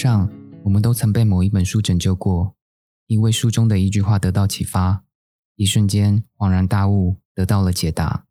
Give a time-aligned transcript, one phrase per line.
[0.00, 0.30] 上，
[0.64, 2.56] 我们都曾被某一本书拯救过，
[3.06, 5.04] 因为书中的一句话得到启发，
[5.56, 8.24] 一瞬间恍然大悟，得到了解答。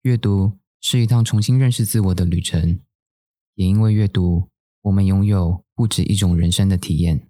[0.00, 2.80] 阅读是一趟重新认识自我的旅程，
[3.56, 4.48] 也因为阅读，
[4.80, 7.28] 我们拥有不止一种人生的体验。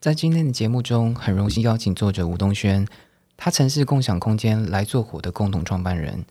[0.00, 2.88] 在今天的节目中，很荣幸邀请作者吴东轩，
[3.36, 6.24] 他曾是共享空间来做火的共同创办人，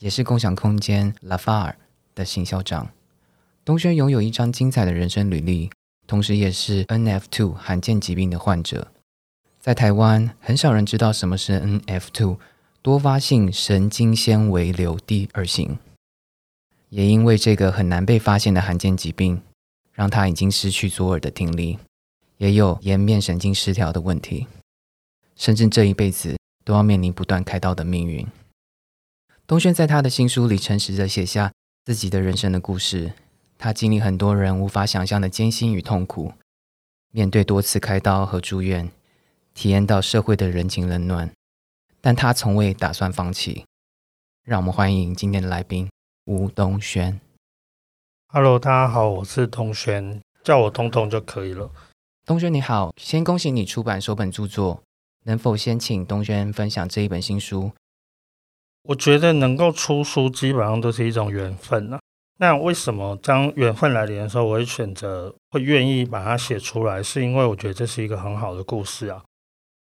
[0.00, 1.76] 也是共享空间 Lafar
[2.16, 2.90] 的行销长。
[3.62, 5.70] 东轩拥有一张精彩的人生履历，
[6.06, 8.90] 同时也是 NF2 罕见疾病的患者。
[9.60, 12.38] 在台湾，很少人知道什么是 NF2
[12.80, 15.78] 多发性神经纤维瘤第二型。
[16.88, 19.42] 也因为这个很难被发现的罕见疾病，
[19.92, 21.78] 让他已经失去左耳的听力，
[22.38, 24.46] 也有颜面神经失调的问题，
[25.36, 28.26] 甚至这一辈子都要面临不断开刀的命运。
[29.46, 31.52] 东轩在他的新书里诚实的写下
[31.84, 33.12] 自己的人生的故事。
[33.62, 36.32] 他经历很多人无法想象的艰辛与痛苦，
[37.12, 38.90] 面对多次开刀和住院，
[39.52, 41.30] 体验到社会的人情冷暖，
[42.00, 43.66] 但他从未打算放弃。
[44.46, 45.90] 让我们欢迎今天的来宾
[46.24, 47.20] 吴东轩。
[48.28, 51.70] Hello，大家好，我是东轩，叫我东东就可以了。
[52.24, 54.82] 东轩你好，先恭喜你出版首本著作，
[55.24, 57.72] 能否先请东轩分享这一本新书？
[58.84, 61.99] 我觉得能够出书，基本上都是一种缘分啊。
[62.42, 67.02] 那为什么当缘分来临的时候，我会选择会愿意把它写出来？
[67.02, 69.22] 是因为我觉得这是一个很好的故事啊。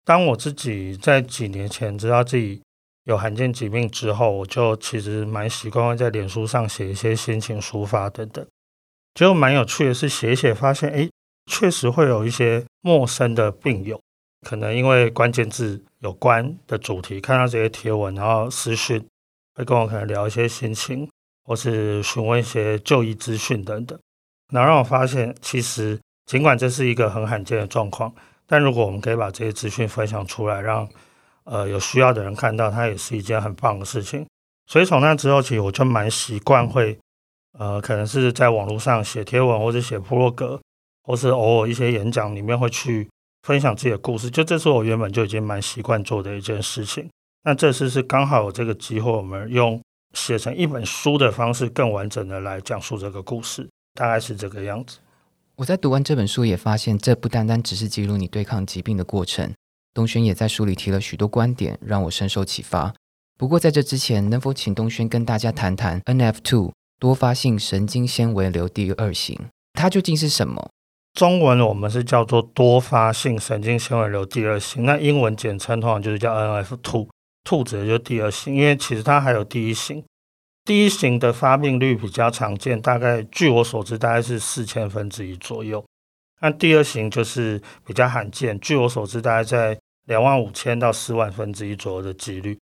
[0.05, 2.61] 当我自己在几年前知道自己
[3.05, 8.47] 有罕见疾病之后，我就其实蛮习惯会在脸书上写一些心情抒发等等。
[9.15, 11.09] 结果蛮有趣的是，写写发现，哎，
[11.51, 13.99] 确实会有一些陌生的病友，
[14.47, 19.03] 可能因为关键字有关的主题，看到这些贴文，然后私讯
[19.55, 21.09] 会跟我可能聊一些心情。
[21.45, 23.99] 或是询问一些就医资讯等等，
[24.51, 28.11] 那让我发现，其实尽管这是一个很罕见的状况，
[28.47, 30.89] 但如果我们可以把这些资讯分享出来，让
[31.45, 34.25] 呃有需要的人看到，它也是一件很棒的事情。
[34.67, 36.99] 所以从那之后起，我就蛮习惯会
[37.59, 40.59] 呃，可能是在网络上写贴文，或者写部落格，
[41.03, 43.07] 或是偶尔一些演讲里面会去
[43.43, 44.31] 分享自己的故事。
[44.31, 47.07] 就这是我原本就已经蛮习惯做的一件事情。
[47.43, 49.79] 那这次是刚好有这个机会，我们用。
[50.15, 54.99] 写成一本书的方式，更完整的来讲述这个故事，大概是这个样子。
[55.57, 59.53] 我在读完这本书，也发现这不单单只是记录你对抗疾病的过程。
[59.93, 62.93] 东轩也在书里提了许多观点，让我深受启发。
[63.39, 69.39] 不过在这之前，能否请东轩跟大家谈谈 NF2 多发性神经纤维瘤第二型，
[69.75, 70.71] 它究竟是什么？
[71.13, 77.09] 中文我们是叫做多发性神经纤维瘤第二型，那英文简称通常就是叫 NF2。
[77.45, 80.03] 兔子就第二型，因为其实它还有第一型。
[80.65, 85.85] 第一型的发病率比较常见，大概据我所知，大概是四千分之一左右。
[86.41, 92.59] 那第二型就是比较罕见，据我所知，大概在两万五千到四万分之一左右的几率。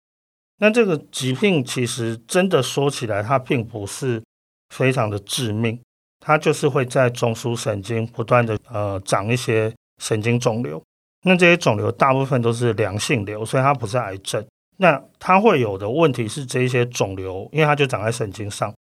[0.59, 4.21] 那这个疾病其实真的说起来，它并不是
[4.69, 5.79] 非常的致命，
[6.19, 10.81] 它就是会在中枢神经不断的呃长一些神经肿瘤。
[11.23, 14.45] 那这些肿瘤大部分都是良性瘤，所以它不是癌症。
[14.77, 18.73] 那它会有的问题是，这一些肿瘤，因为它就长在神经上，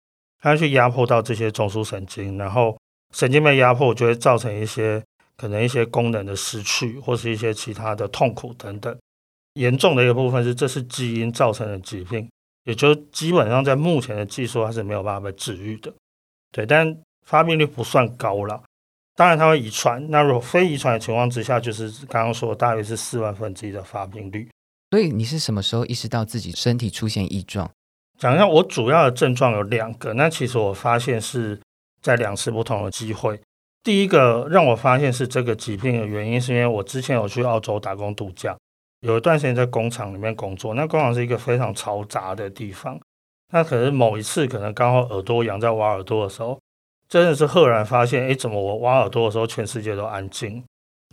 [0.41, 2.77] 它去压迫到这些中枢神经，然后
[3.13, 5.01] 神经被压迫，就会造成一些
[5.37, 8.95] 可能一些功能的失去，或是一些其他的痛苦等等。
[9.53, 12.29] 严重的一个部分是，这是基因造成的疾病，
[12.65, 15.93] 也就基本上在目前的技术它是没有办法被治愈的。
[16.51, 16.93] 对，但
[17.25, 18.61] 发病率不算高了。
[19.15, 24.49] 当然它会遗传，那如果非遗传的情况之下，就是刚刚说大约是四万分之一的发病率。
[24.95, 27.69] 所以你是什么时候意识到自己身体出现异状？
[28.17, 30.13] 讲一下，我主要的症状有两个。
[30.13, 31.59] 那其实我发现是
[32.01, 33.37] 在两次不同的机会。
[33.83, 38.55] 第一个让我发现是这个疾病的原因，是因为我之前有去澳洲打工度假，
[39.01, 40.73] 有一段时间在工厂里面工作。
[40.75, 42.97] 那工厂是一个非常嘈杂的地方。
[43.51, 46.57] 那可是某一次，可能刚好耳朵痒，在挖耳朵的时候，
[47.09, 50.63] 真的是赫然发现，哎，怎么我挖耳朵的时候，全世界都安静？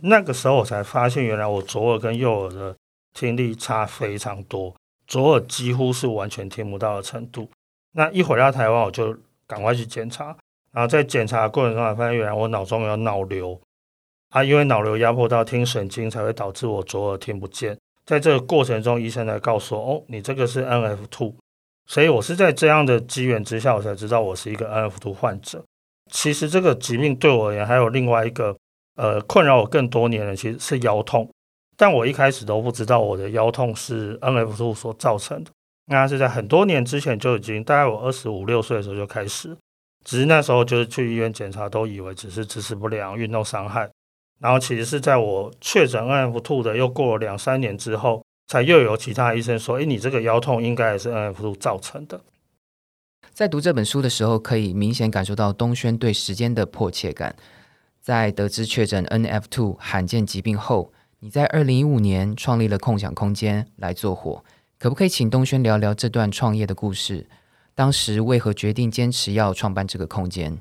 [0.03, 2.73] 那个时候我才发现，原来我左耳跟右耳的。
[3.13, 4.75] 听力差非常多，
[5.07, 7.49] 左耳几乎是完全听不到的程度。
[7.93, 9.15] 那一回到台湾，我就
[9.45, 10.35] 赶快去检查，
[10.71, 13.59] 然后在检查过程中，发现原来我脑中有脑瘤
[14.29, 17.77] 啊，因为脑瘤压迫到听神经，才会导致我左耳听不见。
[18.05, 21.35] 在这个过程中，医生才告诉我，哦，你这个是 NF two，。
[21.85, 25.63] 所以我是在这样的机缘之下，我才知道我是一个 NF two 患者。
[26.11, 28.57] 其实这个疾病对我而言，还有另外一个
[28.95, 31.29] 呃困扰我更多年的，其实是腰痛。
[31.75, 35.51] 但我一开始都不知道我的腰痛是 NF two 所造成的，
[35.87, 39.57] 那是在很多年之前就已经，大概我二十五六岁的时候就开始。
[40.03, 43.89] 只是那时候就是去医院检查，都以为只是姿势不良、运动伤害。
[44.39, 52.19] 然后其实是在我确诊 NF two 的又过了两三年之后，才又有其他医生说：“哎，你这个腰痛应该也是 NF two 造成的。”
[53.31, 57.35] 在读这本书的时候，可以明显感受到东轩对时间的迫切感。
[58.01, 60.91] 在得知确诊 NF two 罕见疾病后，
[61.23, 64.43] 你在二零一五年创立了共享空间来做火。
[64.77, 67.27] 可不可以请东轩聊聊这段创业的故事？
[67.73, 70.57] 当时为何决定坚持要创办这个空间？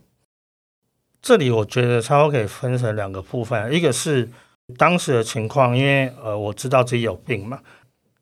[1.20, 4.30] 这里我觉得差不多可以分成两个部分，一个是
[4.78, 7.58] 当时的情况，因为呃我知道自己有病嘛，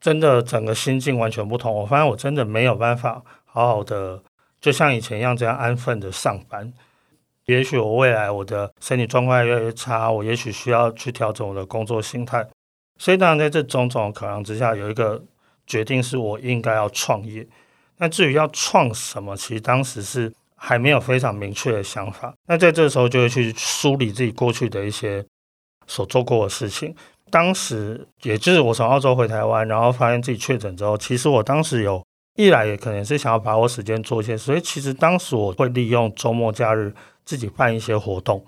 [0.01, 1.71] 真的整个心境完全不同。
[1.71, 4.23] 我发现我真的没有办法好好的，
[4.59, 6.73] 就像以前一样这样安分的上班。
[7.47, 12.47] 也许我未来我的身体状况越来越差，我也许需要去调整我的工作心态。
[12.99, 15.23] 所以当然在这种种考量之下，有一个。
[15.67, 17.47] 决定是我应该要创业，
[17.99, 22.35] 那至于要创什么，其实当时是还没有非常明确的想法。
[22.49, 25.25] 那在这时候就会去梳理自己过去的一些
[25.87, 26.93] 所做过的事情。
[27.31, 32.05] 当时也就是我从澳洲回台湾，然后发现自己确诊之后，其实我当时有
[32.35, 36.93] 一来也可能是想要把握时间做一些，所以其实当时我会利用周末假日
[37.31, 38.45] 自己办一些活动，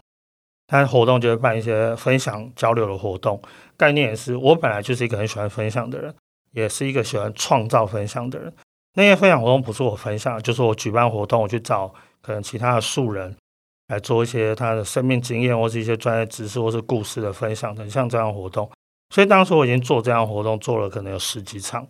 [0.67, 3.41] 但活动就会办一些分享交流的活动。
[3.77, 6.13] 概念也是我本来就是一个很喜欢分享的人。
[6.55, 8.53] 也是一个喜欢创造分享的人。
[8.95, 11.91] 那些分享活动不是我分享，就是我举办活动，我去找
[12.21, 13.35] 可能其他的素人
[13.89, 18.71] 来做一些他的生命经验，或是一些专业知识，或是故事的分享等，像这样活动。
[19.15, 21.87] 所以当时我已经做这样活动，做了可能有十几场，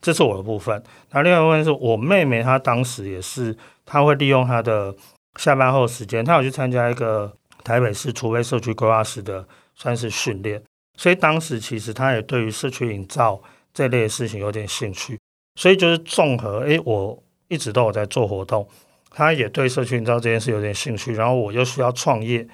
[0.00, 0.82] 这是我的部分。
[1.12, 3.56] 那另外一部分是我妹妹，她当时也是，
[3.86, 4.92] 她会利用她的
[5.36, 7.32] 下班后时间，他有去参加一个
[7.62, 10.62] 台北市储备社区规划师的算是训练。
[10.96, 13.40] 所以当时其实他也对于社区营造。
[13.72, 15.16] 这类的事情有点兴趣，
[15.54, 17.16] 所以就是综合，诶，我
[17.46, 18.68] 一直都有在做活动，
[19.10, 22.44] 他也对社区营造这件事有点兴趣，然后我又需要创业，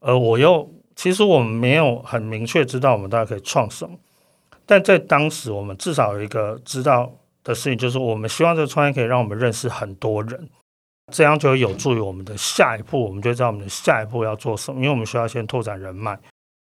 [0.00, 0.66] 而我又
[0.96, 3.94] 其实我们没有很明确知道我们大概可以创什么，
[4.64, 7.12] 但在当时我们至少有一个知道
[7.44, 10.48] 的事情，就是我们希望这个创业可以让我们认识很多人，
[11.12, 16.18] 这样就有助于我们的下一步，我们就知道我们的下一步要做什么，因为我们需要先拓展人脉，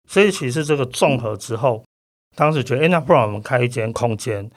[0.09, 1.83] 所以其实这个综合之后。
[2.35, 4.51] 当时觉得，哎，那不然我们开一间空间。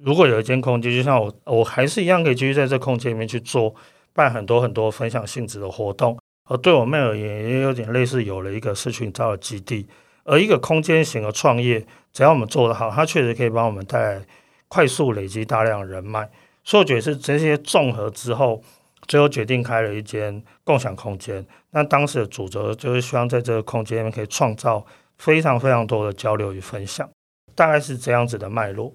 [0.00, 3.74] 如果有一间空间，就像我，我还是一样可以继续在这空间里面去做，
[4.12, 6.16] 办很多很多分享性质的活动。
[6.48, 9.88] 而对我妹而言，也有点类似有了一个社群造的基地。
[10.22, 14.22] 而一个空间型的创业，只要我们做得好，它确实可以帮我们带来
[14.68, 16.30] 快速累积大量人脉。
[16.62, 18.62] 所以我觉得是这些综合之后，
[19.06, 21.44] 最后决定开了一间共享空间。
[21.70, 24.84] 那当时的主轴就是希望在这个空间里面可以创造
[25.18, 27.08] 非常非常多的交流与分享。
[27.54, 28.94] 大概是这样子的脉络。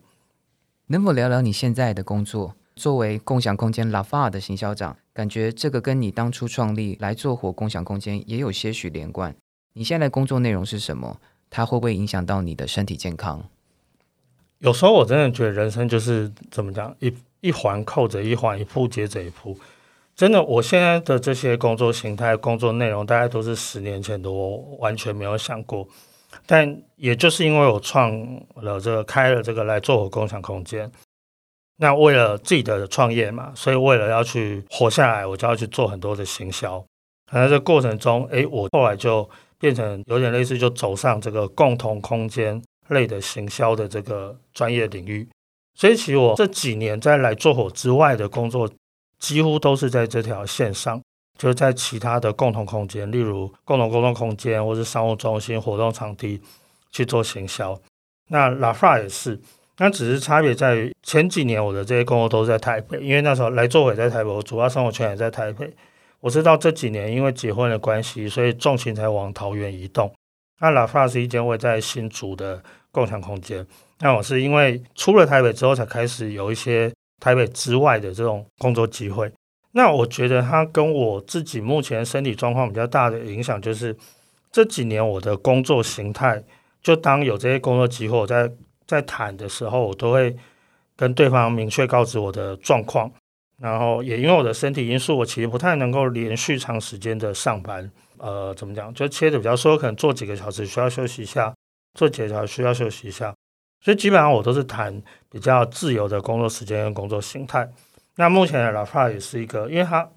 [0.88, 2.56] 能否聊聊你现在的工作？
[2.76, 9.36] 作为共享空间拉法的行销长，感觉这个跟你当初创立来做活共享空间也有些许连贯。
[9.74, 11.20] 你现在的工作内容是什么？
[11.50, 13.44] 它会不会影响到你的身体健康？
[14.60, 19.58] 有时候我真的觉得人生就是怎么讲，一一环扣着一环，一步接着一步。
[20.22, 25.88] 真的，我现在的这些工作形态、工作内容，大概都是十年前的我完全没有想过。
[26.46, 28.12] 但也就是因为我创
[28.58, 30.92] 了这个开了这个来做我共享空间，
[31.78, 36.86] 那为了自己的创业嘛，所以为了要去活下来，我就要去做很多的行销。
[37.32, 45.28] 在这过程中，哎，我后来就变成有点类似，就走上这个共同空间类的行销的这个专业领域。
[45.74, 48.70] 所以，其实我这几年在来做火之外的工作，
[49.22, 51.02] 几乎都是在这条线上。
[51.38, 56.40] 就是在其他的共同空间，例如共同沟通空间，或是商务中心、活动场地
[56.92, 57.76] 去做行销。
[58.30, 59.40] 那拉法也是，
[59.78, 65.74] 那只是差别在于前几年我的这些工作都是在台北，因为那时候来做也在台北，我主要生活圈也在台北。
[66.20, 70.14] 我知道这几年因为结婚的关系，所以重心才往桃园移动。
[70.60, 72.62] 那拉法是一间位在新竹的
[72.92, 73.66] 共享空间。
[74.02, 79.32] 那我是因为出了台北之后，才开始有一些台北之外的这种工作机会。
[79.72, 83.96] 那我觉得它跟我自己目前身体状况比较大的影响，就是
[84.52, 86.44] 这几年我的工作形态，
[86.82, 88.52] 就当有这些工作机会，我在
[88.86, 90.36] 在谈的时候，我都会
[90.98, 93.10] 跟对方明确告知我的状况，
[93.60, 101.54] 然后也因为我的身体因素，我其实不太能够连续长时间的上班，呃，怎么讲，就切的比较说，可能做几个小时需要休息一下，
[101.98, 103.34] 做几个小时需要休息一下，
[103.82, 107.68] 所以基本上我都是谈比较自由的工作时间跟工作形态。
[108.16, 110.08] 那目前的 LaFa 也是一个，因为它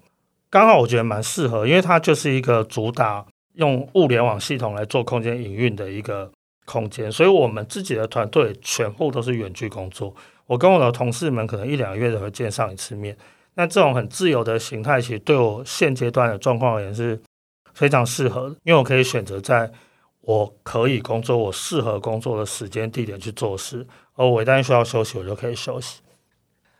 [0.49, 6.31] 刚好我觉得蛮适合，因为它就是一个主打用物联网系统来做空间营运的一个
[6.65, 10.13] 空间，所以我们自己的团队全部都是远距工作。
[10.45, 13.17] 我跟我的同事们可能一两个月才会见上一次面，
[13.55, 17.19] 那这种很自由的形态，其实对我现阶段的状况而言是
[17.73, 19.71] 非常适合的，因为我可以选择在
[20.25, 26.01] 我可以工作、我适合工作的时间地点去做事，而我一旦需要休息，我就可以休息。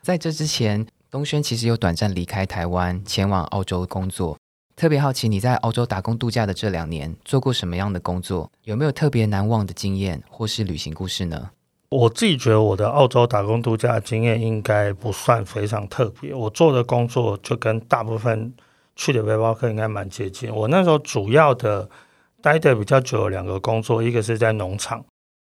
[0.01, 4.37] 在这之前，东轩其实有短暂离开台湾，前往澳洲工作。
[4.75, 8.51] 特别好奇你在澳洲打工度假的这两年做过什么样的工作？
[8.63, 11.51] 有没有特别难忘的经验或是旅行故事呢？
[11.89, 16.33] 我自己觉得我的澳洲打工度假经验应该不算非常特别。
[16.33, 18.53] 我做的工作就跟大部分
[18.97, 20.53] 去的背包客应该蛮接近。
[20.53, 21.89] 我那时候主要的
[22.45, 25.03] 待的比较久的两个工作，一个是在农场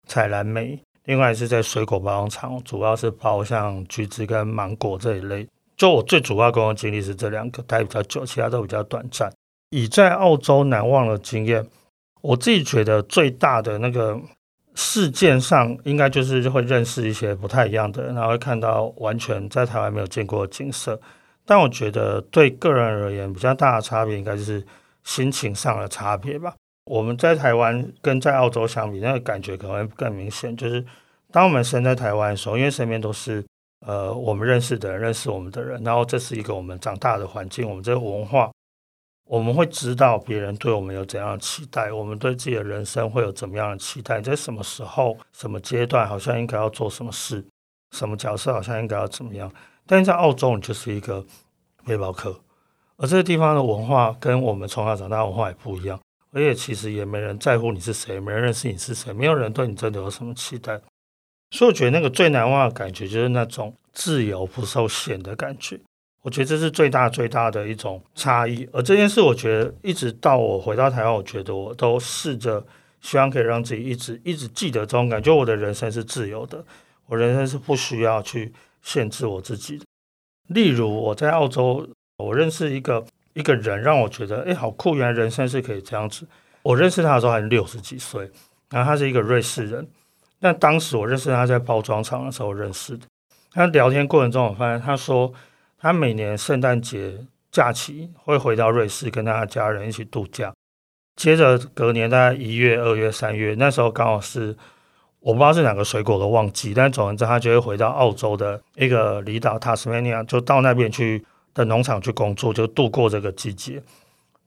[0.07, 5.45] 采蓝莓，另外是在水果包装厂，主要是包像橘子跟芒果这一类。
[5.76, 9.28] 就我最主要工作经历是这两个，待比较久，其他都比较短暂。
[9.71, 11.66] 以在澳洲难忘的经验，
[12.21, 14.16] 我自己觉得最大的那个
[14.76, 21.00] 事件上，应该就是会认识一些不太一样的人，然后会看到完全在台湾没有见过的景色。
[21.45, 24.64] 但我觉得对个人而言，比较大的差别应该就是
[25.02, 26.55] 心情上的差别吧。
[26.87, 30.57] 我们在台湾跟在澳洲相比，那个感觉可能更明显。
[30.57, 30.85] 就是
[31.31, 33.45] 当我们身在台湾的时候，因为身边都是。
[33.87, 38.50] 呃，我们认识的人，认识我们的人，然后这是一个我们长大的环境，我们这个文化，
[39.28, 47.45] 我们会知道别人对我们有怎样的期待，我们对自己的人生会有怎么样的期待，在什么时候、什么阶段，好像应该要做什么事，
[47.93, 49.52] 什么角色好像应该要怎么样。
[49.87, 51.25] 但是在澳洲，你就是一个
[51.85, 52.40] 背包客，
[52.97, 56.00] 而这个地方的文化跟我们从小长大的文化也不一样，
[56.37, 60.78] 而且其实也没人在乎你是谁，没人认识你是谁，没有人对你真的有什么期待。
[61.50, 65.81] 所以我觉得那个最难忘的感觉就是那种自由不受限的感觉。
[66.21, 68.69] 我觉得这是最大最大的一种差异。
[68.71, 72.62] 而这件事，我觉得一直到我回到台湾，我觉得我都试着
[73.00, 75.35] 希望可以让自己一直一直记得这种感觉。
[75.35, 76.62] 我的人生是自由的，
[77.07, 78.52] 我人生是不需要去
[78.83, 79.87] 限制我自己的。
[80.49, 81.88] 例如我在澳洲，
[82.19, 84.97] 我认识一个一个人，让我觉得哎，好酷！
[84.97, 86.26] 原来人生是可以这样子。
[86.62, 88.31] 我认识他的时候还是六十几岁，
[88.71, 89.87] 然后他是一个瑞士人。
[90.38, 93.07] 那当时我认识他在包装厂的时候认识的。
[93.52, 95.31] 他聊天过程中，我发现他说
[95.78, 100.50] 他每年圣诞节假期会回到瑞士跟他的家人一起度假。
[101.14, 104.57] 接着隔年大概一月、二月、三月，那时候刚好是
[105.21, 111.25] 我不知道是哪个水果的旺季，但总而言之，他就会回到澳洲的一个离岛塔斯马尼亚，就到那边去
[111.56, 113.82] 的农场去工作，就度过这个季节。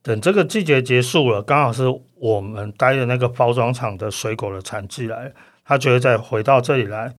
[0.01, 1.83] 等这个季节结束了，刚好是
[2.15, 5.33] 我们待的那个包装厂的水果的产季来。
[5.65, 7.13] 他就会再回到这里来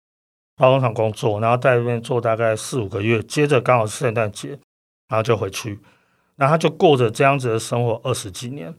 [0.56, 4.58] 包装厂工作，然后在那边做大概四五个月，接着刚好是圣诞节，
[5.08, 5.78] 然后就回去，
[6.34, 8.74] 那他就过着这样子的生活二十几年，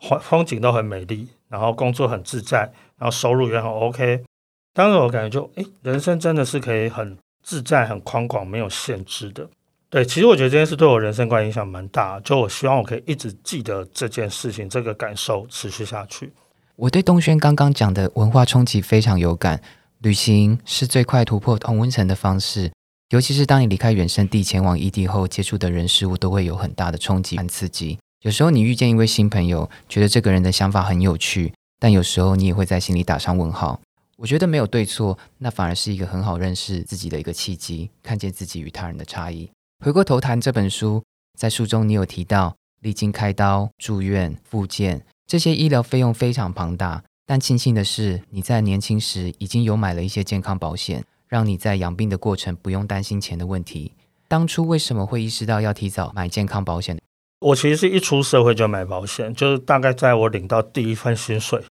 [0.00, 2.60] 风风景都很美丽，然后工作很自在，
[2.96, 4.24] 然后收入也很 OK。
[4.72, 9.46] 当时我感觉就，哎，人生真的是可以很自在、很宽广、没有限制的。
[9.90, 16.32] 对，其实我觉得这件事对我人生观影响蛮大，就我希望我可以一直记得这件事情，这个感受持续下去。
[16.76, 19.60] 我对东轩刚刚讲的文化冲击非常有感。
[19.98, 22.72] 旅行是最快突破同温层的方式，
[23.10, 27.98] 尤其是当你离开原生地前往异地后，接触的人事物都会有很大的冲击和刺激。
[28.22, 33.78] 有时候你遇见一位新朋友，觉得这个人的想法很有趣，但有时候你也会在心里打上问号。
[34.16, 39.50] 我觉得没有对错，那反而是一个很好认识自己的一个契机，看见自己与他人的差异。
[39.82, 41.02] 回过头谈这本书，
[41.38, 45.06] 在书中你有提到历经开刀、住院、复健。
[45.26, 53.94] 这些医疗费用非常庞大，但庆幸的是，你在年轻时已经有买了一些健康保险，让你在养病的过程不用担心钱的问题。
[54.28, 57.00] 当初为什么会意识到要提早买健康保险？
[57.40, 61.64] 我其实是一出社会就买保险，就是大概在我领到第一份薪水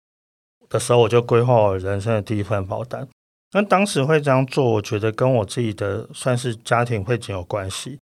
[0.69, 3.05] 的时候，我就规划我人生的第一份保单。
[3.53, 7.99] 那当时会这样做，我觉得跟我自己的算是家庭背景有关系。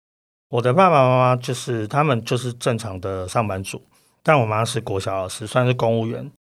[0.49, 3.81] 我的爸爸妈妈就是他们就是正常的上班族。
[4.25, 6.31] 但我妈是国小老师，算是公务员，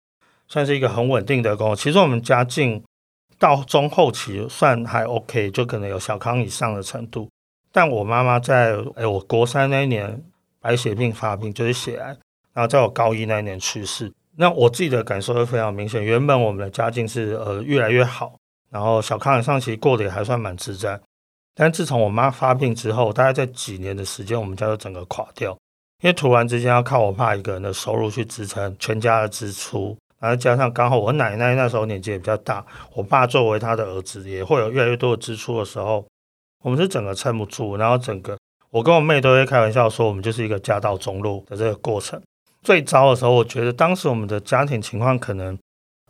[0.47, 1.75] 算是一个很稳定的工。
[1.75, 2.81] 其实我们家境
[3.37, 7.29] 到中后期算还 OK，就可能有小康以上的程度。
[7.73, 10.23] 但我妈妈在哎，我国三那一年
[10.61, 12.15] 白血病发病，就是血癌，
[12.53, 14.13] 然后在我高一那一年去世。
[14.37, 16.01] 那我自己的感受会非常明显。
[16.01, 18.39] 原本我们的家境是呃越来越好，
[18.73, 20.99] 然后小康以上其实过得也还算蛮自在。
[21.53, 25.55] 但自从我妈发病之后，大概在几年的时间，我们家就整个垮掉。
[26.01, 36.05] 因为突然之间要靠我爸一个人的收入去支撑全家的支出，然后加上刚好我奶奶那时候年纪也比较大，我爸作为他的儿子也会有越来越多的支出的时候，
[36.63, 38.37] 我们是整个撑不住，然后整个
[38.71, 42.21] 我跟我妹都会开玩笑说，我们就是一个家道中落的这个过程。
[42.63, 45.57] 最糟的时候，我觉得当时我们的家庭情况可能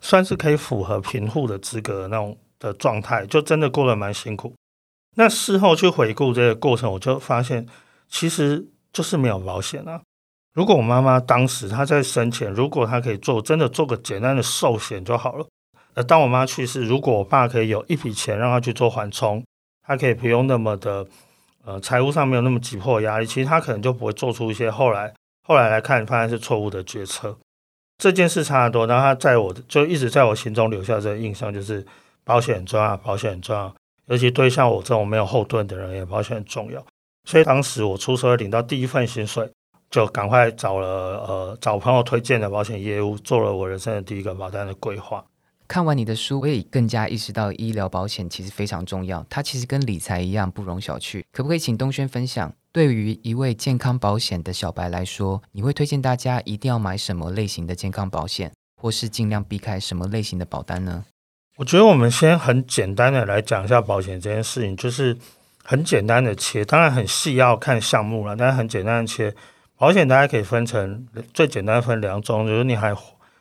[0.00, 4.54] 算是可以符合贫户的资格那种的状态，就真的过得蛮辛苦。
[5.16, 7.66] 那事后去回顾这个过程，我就发现
[8.08, 10.00] 其实就是没有保险啊。
[10.54, 15.46] 如果我妈妈当时她在生前，如果她可以做真的做个简单的寿险就好了。
[15.94, 19.44] 呃，当我妈去世，如果我爸可以有一笔钱让他去做缓冲，
[19.86, 21.06] 他可以不用那么的
[21.64, 25.14] 呃财务上没有那么急迫压力，其实他可能就不会做出一些后来
[25.46, 27.38] 后来来看发现是错误的决策。
[27.98, 31.86] 这件事差得多，然后他在我就一直在我心中留下这个印象，就是
[32.24, 33.74] 保险很重要，保险很重要，
[34.06, 36.84] 尤其对像我这种没有后盾的人，也保险很重要。
[37.24, 39.50] 所以当时我出社会领到第一份薪水，
[39.90, 40.88] 就赶快找了
[41.26, 45.24] 呃找朋友推荐的保险业务，做了我人生的第一个保单的规划。
[45.66, 51.22] 看完你的书，我也更加意识到医疗保险其实非常重要，它其实跟理财一样不容小觑。
[51.32, 61.06] 可不可以请东轩分享，对于一位健康保险的小白来说，你会推荐大家一定要买什么类型的健康保险，或是尽量避开什么类型的保单呢？
[61.56, 65.16] 我觉得我们先很简单的来讲一下保险这件事情，就是
[65.62, 69.32] 很简单的切，当然很细要看项目了，但是很简单的切，
[69.76, 72.92] 保险大家可以分成最简单分两种，就是你还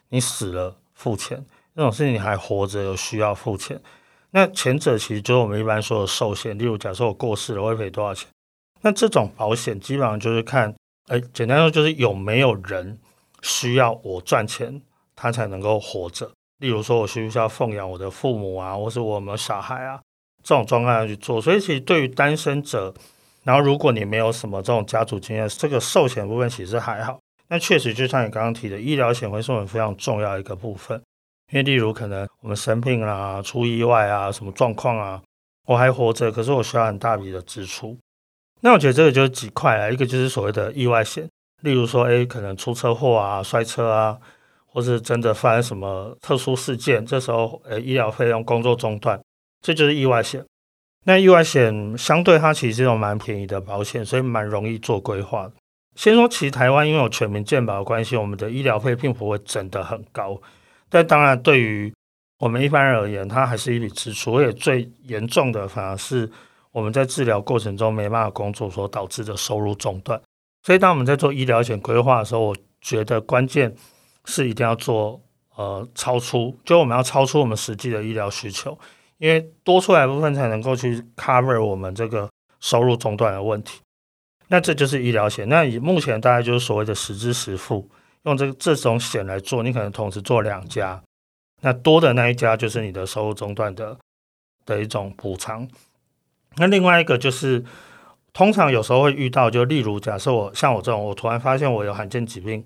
[0.09, 1.43] 你死了付钱。
[1.73, 3.81] 那种事情你还活着有需要付钱，
[4.29, 8.27] 那前者其实就是我们一般说的寿险，例如假设我过世了会赔多少钱，
[8.81, 10.71] 那这种保险基本上就是看，
[11.07, 12.99] 哎，简单说就是有没有人
[13.41, 14.83] 需要我赚钱，
[15.15, 16.29] 他才能够活着。
[16.63, 19.99] 例如说我需不需要奉养我的父母啊，或是我们小孩啊，
[20.41, 21.41] 这种状况要去做。
[21.41, 22.93] 所以其实对于单身者，
[23.43, 27.19] 然后如果你没有什么这种家族经验，这个寿险部分其实还好。
[27.49, 31.01] 那确实就像你刚刚提的，医疗险会是我们非常重要一个部分。
[31.51, 35.21] 因为例如可能我们生病啦、出意外啊、什么状况啊，
[35.67, 37.97] 我还活着，可是我需要很大笔的支出。
[38.61, 41.29] 那我觉得这个就是几块啊，一个就是所谓的意外险，
[41.61, 44.17] 例如说，哎，可能出车祸啊、摔车啊，
[44.73, 49.21] 或是真的发生什么特殊事件，这时候，呃，医疗费用工作中断，
[49.61, 50.43] 这就是意外险。
[51.05, 55.51] 那意外险相对它其实是种蛮便宜的保险，所以蛮容易做规划。
[55.95, 60.41] 先说，其实台湾因为有全民健保的关系，我们的医疗费并不会整得很高。
[60.89, 61.93] 但当然，对于
[62.39, 64.37] 我们一般人而言，它还是一笔支出。
[64.37, 66.27] 而且最严重的，反而是
[66.71, 70.19] 我们在治疗过程中没办法工作所导致的收入中断。
[70.63, 73.75] 所以，当我们在做医疗险规划的时候，我觉得关键
[74.25, 75.21] 是一定要做
[75.55, 78.77] 呃超出，就我们要超出我们实际的医疗需求，
[79.17, 83.79] 因为多出来部分才能够去 cover 我们这个收入中断的问题。
[84.47, 85.47] 那这就是医疗险。
[85.49, 87.89] 那以目前大概就是所谓的实支实付。
[88.23, 91.03] 用这这种险来做，你可能同时做两家，
[91.59, 93.97] 那多的那一家就是你的收入中断的
[94.65, 95.67] 的一种补偿。
[96.55, 97.65] 那另外一个就是，
[98.31, 102.65] 通常有时候会遇到，就例如假设我像我这种，我突然发现我有罕见疾病，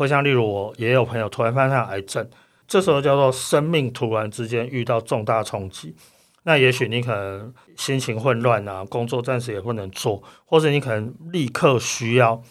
[0.00, 2.26] 或像例如我也有朋友突然发现癌症，
[2.66, 5.94] 这时候叫做生命突然之间遇到重大冲击。
[6.44, 12.42] 那也许你可能心情混乱啊，工作暂时也不能做，或者你可能立刻需要。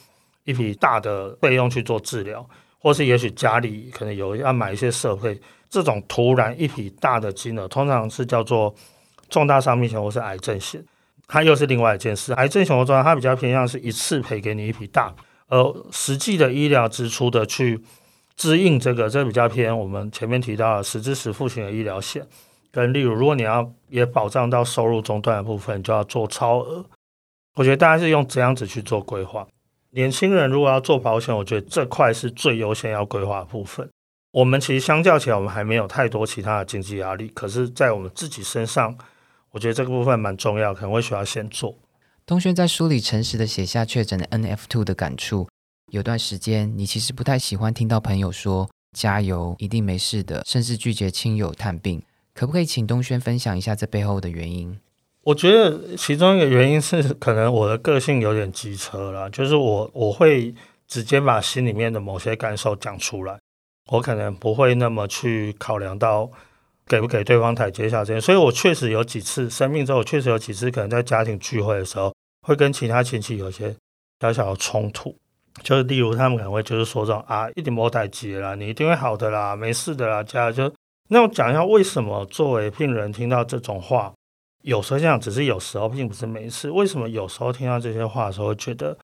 [0.46, 2.44] 一笔大的费用去做治疗，
[2.80, 8.74] 或是也许家里可能有要买一些设备，这种突然一笔大的金额，通常是叫做
[9.30, 10.84] 重大伤病险或是癌症险，
[11.28, 12.34] 它又是另外一件事。
[12.34, 15.14] 癌症险或重它比较偏向是一次赔给你一笔大，
[15.50, 17.84] 而实际的医疗支出的去
[18.36, 22.26] 支应这个，这比较偏我们前面提到的实支实付型的医疗险，
[22.72, 26.86] 跟例如如果你要也保障到收入中断的部分，就要做超额。
[27.56, 29.46] 我觉得大家是用这样子去做规划。
[29.92, 33.90] 年轻人如果要做保险，我觉得这块是最优先要规划的部分。
[34.32, 37.28] 我们其实相较起来，我们还没有太多其他的经济压力。
[37.30, 38.96] 可是，在我们自己身上，
[39.50, 41.76] 我觉得这个部分蛮重要，可能会需要先做。
[42.30, 45.50] 东轩在书里诚实的写下确诊的 NF2 的感触。
[45.92, 52.00] 有段时间，你其实不太喜欢听到朋友说“加油，一定没事的”，甚至拒绝亲友探病。
[52.36, 54.80] 可不可以请东轩分享一下这背后的原因？
[55.24, 60.54] 我觉得其中一个原因是， 可能我的个性有点机车了，就是我我会
[60.88, 63.39] 直接把心里面的某些感受讲出来，
[63.92, 66.30] 我可能不会那么去考量到
[66.86, 72.13] 给不给对方台阶下这些，所以我确实有几次生病之后，确实有几次可能在家庭聚会的时候，
[72.50, 73.76] 会跟其他亲戚有些
[74.20, 75.16] 小小的冲突，
[75.62, 80.74] 就是例如他们可能会就是说这种啊，一点莫太急啦，你一定会好的啦，没事的啦，家就
[81.10, 84.12] 那我讲一下为什么作为病人听到这种话。
[84.64, 86.72] 有时候这样，只是有时候，并不是每次。
[86.72, 88.98] 为什么有时候听到这些话的时候，会觉得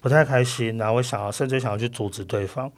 [0.00, 2.70] 不太开心，然后会想要甚至想要去阻止对方？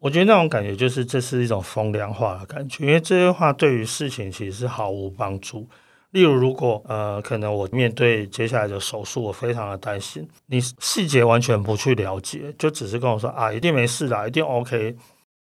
[0.00, 5.66] 我觉得那种感觉就是这是一种风凉话的感觉，因为这些话对于事情其实是毫无帮助。
[6.10, 14.96] 例如，如果呃，可能我面对接下来的手术，我非常的担心，你细节完全不去了解，就只是跟我说啊，一定没事的，一定 OK，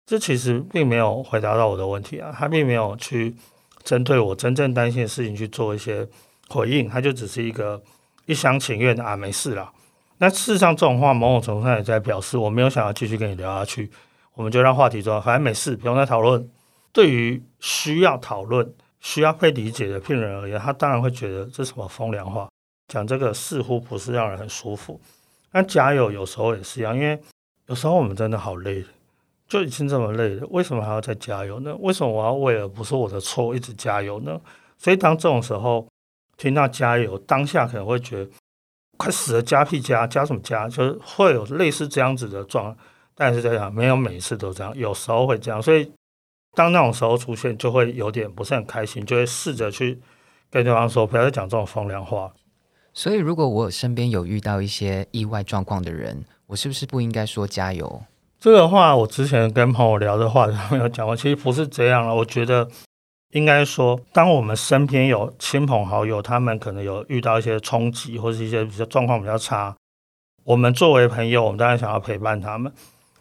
[0.05, 3.35] 这其实并没有回答到我的问题啊，他并没有去。
[3.83, 6.05] 针对我真正担心的事情去做一些
[6.49, 7.81] 回应，他就只是一个
[8.25, 9.71] 一厢情愿的啊，没事啦。
[10.17, 13.89] 那事实上，这种话某种程度上也在表示我没有想要继续跟你聊下去，
[14.33, 16.49] 我们就让话题走，反正没事，不用再讨论。
[16.91, 18.73] 对于需要讨论、
[19.07, 22.49] 需要被理解的病人而言，他当然会觉得这什么风凉话，
[22.89, 24.99] 讲这个似乎不是让人很舒服。
[25.53, 27.17] 那加油有时候也是一样，因为
[27.67, 28.83] 有时候我们真的好累，
[29.47, 31.73] 就已经这么累了，为什么还要再加油呢？
[31.79, 34.37] 为什么我要为了不是我的错一直加油呢？
[34.77, 35.87] 所以当这种时候
[36.35, 38.29] 听到加油，当下可能会觉得。
[38.99, 40.67] 快死了，加屁加加什么加？
[40.67, 42.75] 就是会有类似这样子的状，
[43.13, 45.61] 但是这样没有每次都这样，有时候会这样。
[45.61, 45.91] 所以
[46.57, 50.01] 当那种时候出现，就会有点不是很开心，就会试着去
[50.49, 52.33] 跟对方说，不要再讲这种风凉话。
[52.91, 58.01] 所以，如果我身边有遇到一些意外状况的人，我是不是不应该说加油？
[58.39, 62.15] 这个话我之前跟朋友聊的话，他们有讲过，其实不是这样了。
[62.15, 62.67] 我觉得。
[63.31, 69.75] 应该说，当我们身边有亲朋好友，他们可能有遇到一些冲击，或是一些比较状况比较差，
[70.45, 72.71] 我们作为朋友，我们当然想要陪伴他们。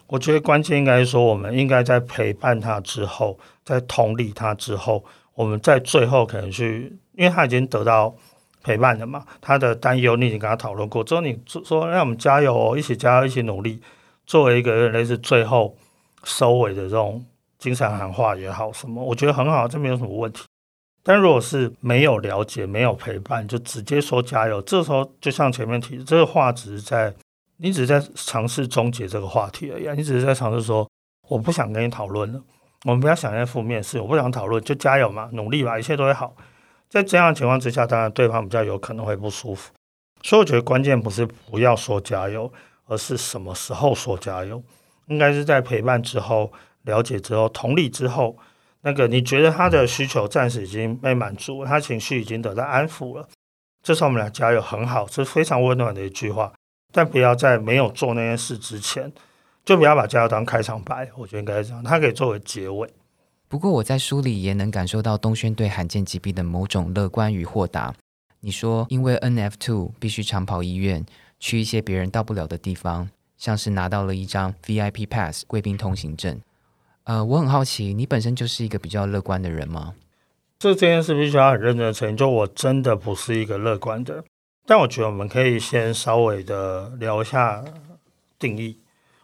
[0.07, 8.15] 我觉得关键应该说，我们应该在陪伴他之后，在同理他之后，我们在最后可能去，因为他已经得到
[8.63, 13.81] 陪伴了嘛，他的担忧你已经跟他讨论过，之后你说让我们加油哦，一起加油，一起努力，
[14.27, 15.77] 作为一个类似最后
[16.25, 17.25] 收尾的这种。
[17.59, 20.45] 精神喊话也好，什么我觉得很好，这没有什么问题。
[21.03, 27.13] 但如果是没有了解、没有陪伴，就直接说加油，这时候就像前面提，这个话只是在
[27.59, 29.87] 你只是在尝试终结这个话题而已。
[29.87, 30.89] 啊你只是在尝试说，
[31.29, 32.41] 我不想跟你讨论了，
[32.85, 36.35] 我们不要想那些负面事，我不想讨论，就加油嘛，努力吧，一切都会好。
[36.89, 39.73] 在这样的情况之下，当然对方比较有可能会不舒服。
[40.23, 42.53] 所以我觉得关键不是不要说加油，
[42.87, 44.63] 而是什么时候说加油，
[45.07, 46.53] 应该是在陪伴之后。
[46.83, 48.37] 了解之后，同理之后，
[48.83, 53.29] 那个你觉得他的需求暂时已经被满足，他情绪已经得到安抚了，
[53.83, 56.53] 这时候我们俩加油很好，这是非常温暖的一句话。
[56.97, 59.13] 但不要在没有做那件事之前，
[59.67, 61.07] 就不要把加油当开场白。
[61.15, 62.89] 我觉得应该是这样，它可以作为结尾。
[63.49, 67.93] 不过我在书里也能感受到东轩对罕见疾病的某种乐观与豁达。
[68.41, 71.05] 你说，因为 N F two 必须长跑医院，
[71.39, 76.41] 去一些别人到不了的地方，像是拿到了一张 V I P Pass 贵宾通行证。
[77.05, 79.93] 呃，我很好奇，你本身就是一个比较乐观的人吗？
[80.59, 84.25] 这这件事必须要很认真的承认，就我真的不是一个乐观的。
[84.67, 87.65] 但我觉得我们可以先稍微的聊一下
[88.39, 88.81] 定义。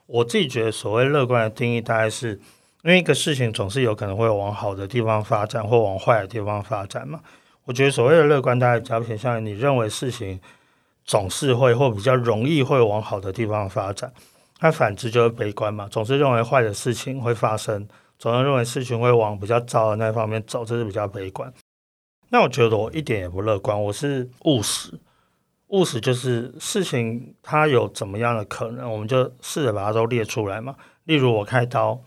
[0.07, 2.41] 我自己觉得所谓乐观的定义，大概是
[2.85, 7.21] 因为一个事情总是有可能会往好的地方发展，或往坏的地方发展嘛。
[7.65, 10.41] 我觉得所谓的乐观，大概比较偏向于你认为事情
[11.05, 14.13] 总是会或比较容易会往好的地方发展。
[14.61, 21.53] 那反之就是悲观嘛，总是认为坏的事情会发生，总是认为事情会往比较糟的那方面走，这是比较悲观。
[22.29, 25.01] 那我觉得我一点也不乐观，我是务实。
[25.73, 30.75] 务实就是事情它有怎么样的可能，我们就试着把它都列出来嘛。
[31.05, 32.01] 例如我开刀，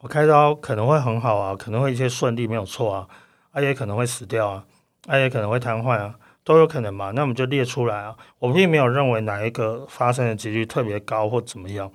[0.00, 3.08] 我开刀可能会很好啊，可能会一切顺利没有错啊，
[3.52, 4.64] 啊也可能会死掉啊，
[5.06, 6.14] 啊也可能会瘫痪啊。
[6.44, 7.12] 都有可能嘛？
[7.12, 8.16] 那我们就列出来啊。
[8.40, 11.88] 我并没有认为哪一个发生的几率特别高或怎么样，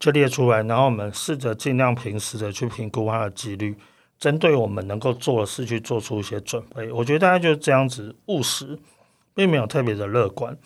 [0.00, 0.60] 就列出来。
[0.64, 3.76] 然后我们试着尽量平时的去评估它的几率，
[4.18, 6.90] 针对我们能够做的事去做出一些准备。
[6.90, 8.76] 我觉得大家就是这样子务实，
[9.36, 10.58] 并没有特别的乐观。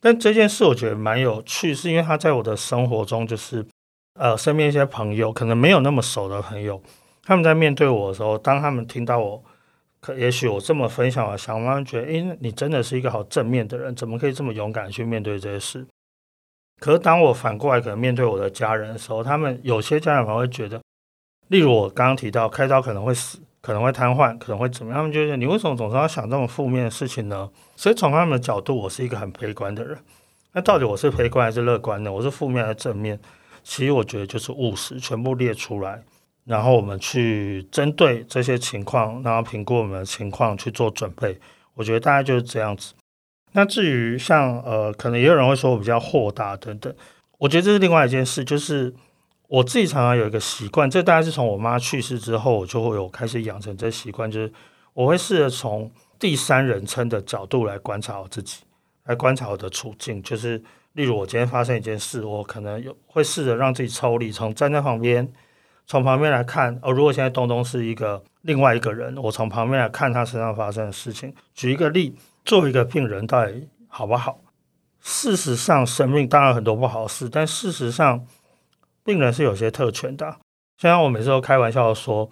[0.00, 3.64] 但这件事我觉得蛮有趣，是因为他在我的生活中，就是
[4.14, 6.82] 呃身边一些朋友，可能没有那么熟的朋友，
[7.22, 9.44] 他们在面对我的时候，当他们听到我。
[10.00, 15.84] 可也许我这么分享，想慢慢觉得，诶，你真的是一个好正面的人，怎么可以这么勇敢去面对这些事？
[16.78, 20.80] 可是当我反过来可能面对我的家人的时候，他们有些家人可能会觉得，
[21.48, 24.98] 例如我刚刚提到开刀可能会死，可能会瘫痪，可能会怎么样？
[24.98, 27.50] 他们觉得你为什么总是要想这么负面的事情呢？
[27.78, 29.96] 所以从他们的角度，我是一个很悲观的人。
[30.52, 32.10] 那到底我是悲观还是乐观呢？
[32.10, 33.16] 我是负面还是正面？
[33.62, 36.02] 其实我觉得就是务实，全部列出来。
[36.44, 41.38] 然后我们去针对这些情况，然后评估我们的情况去做准备。
[41.74, 42.94] 我觉得大概就是这样子。
[43.52, 46.92] 那至于像呃，可能也有人会说我比较豁达等等，
[47.38, 48.44] 我觉得这是另外一件事。
[48.44, 48.92] 就是
[49.46, 54.52] 我自己常常有一个习惯，这大概是从我妈去世之后，我就会有开始养成这习惯，就是
[54.94, 58.62] 我会试着从第三人称的角度来观察我自己，
[59.04, 60.22] 来观察我的处境。
[60.22, 65.32] 就是例如我今天发生一件事，我可能有会试着让自己抽离，从站在旁边。
[65.86, 71.34] 从旁边来看，哦，如果现在东东是一个另外一个人，我从旁边来看他身上发生的事情。
[71.54, 74.38] 举一个例，作为一个病人，到底好不好？
[75.00, 78.26] 事实上，生命当然很多不好事，但事实上，
[79.02, 80.36] 病人是有些特权的。
[80.76, 82.28] 像我每次都开玩笑说，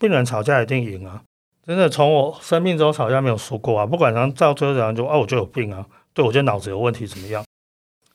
[0.00, 1.22] 病人吵架一定赢啊，
[1.66, 7.44] 真的从我生命中吵架没有输过啊，不管他到最后怎样就啊我就有病啊，对我就脑子有问题怎么样，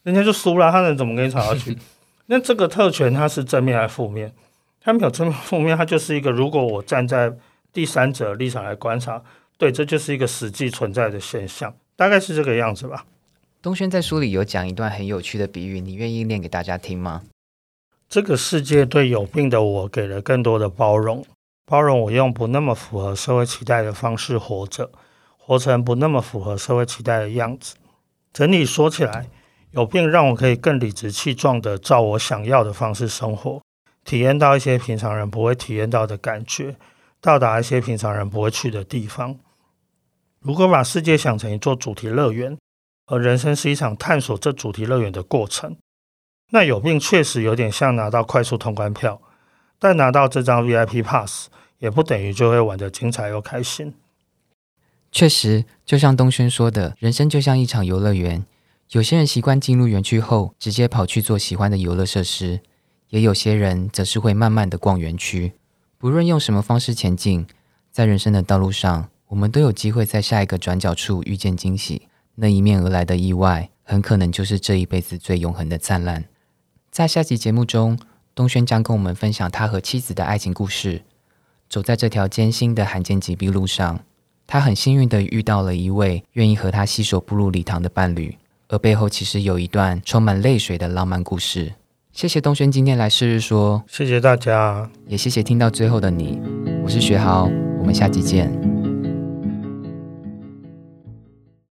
[0.04, 1.76] 人家就输了，他能怎么跟你吵下去？
[2.26, 4.32] 那这个特权它是正面还是负面？
[4.80, 7.36] 它没有正面负面，它就是一个如果我站在
[7.72, 9.22] 第三者立场来观察，
[9.58, 13.04] 对，这就是一个实际存在的现象，大概是这个样子吧。
[13.60, 17.22] 东轩在书里有讲一段很有趣的比喻，你愿意念给大家听吗？
[18.08, 21.24] 这个世界对有病的我给了更多的包容。
[21.64, 24.90] 包容我用不那么符合社会期待的方式活着，
[25.38, 27.76] 活成不那么符合社会期待的样子。
[28.32, 29.28] 整体说起来，
[29.70, 33.62] 有病让我可以更理直气壮的照我想要的方式生活，
[34.04, 36.76] 体验到一些平常人不会体验到的感觉，
[37.20, 39.38] 到达一些平常人不会去的地方。
[40.40, 42.58] 如果把世界想成一座主题乐园，
[43.06, 45.76] 而人生是一场探索这主题乐园的过程，
[46.50, 49.20] 那有病确实有点像拿到快速通关票。
[49.82, 51.48] 但拿到这张 VIP Pass
[51.80, 53.94] 也不等于就会玩得精彩又开心。
[55.10, 58.46] 确实，就像东轩说的，人生就像一场游乐园。
[58.92, 62.60] 有些人习惯进入园区后直接跑去做喜欢的游乐设施，
[63.08, 65.54] 也有些人则是会慢慢的逛园区。
[65.98, 67.48] 不论用什么方式前进，
[67.90, 72.02] 在人生的道路上，我们都有机会在下一个转角处遇见惊喜。
[72.36, 76.26] 那一面而来的意外，很可能就是这一辈子最永恒的灿烂。
[76.92, 77.98] 在下集节目中。
[78.34, 81.02] 东轩将跟我们分享他和妻子的爱情故事。
[81.68, 84.00] 走在这条艰辛的罕见疾病路上，
[84.46, 88.36] 他很幸运的遇到了一位愿意和他携手步入礼堂的伴侣，
[88.68, 91.74] 而背后其实有一段充满泪水的浪漫故事。
[92.12, 96.38] 谢谢东轩今天来试日说，谢谢大家，也谢谢听到最后的你。
[96.84, 98.71] 我是学豪，我们下集见。